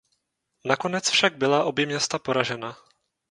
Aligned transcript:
Nakonec 0.65 1.09
však 1.09 1.37
byla 1.37 1.63
obě 1.63 1.85
města 1.85 2.19
poražena. 2.19 2.77